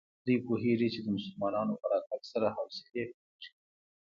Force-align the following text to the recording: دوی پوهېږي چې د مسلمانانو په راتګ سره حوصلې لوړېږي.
دوی 0.25 0.37
پوهېږي 0.47 0.87
چې 0.93 0.99
د 1.03 1.07
مسلمانانو 1.17 1.79
په 1.81 1.85
راتګ 1.91 2.21
سره 2.31 2.47
حوصلې 2.55 3.03
لوړېږي. 3.11 3.51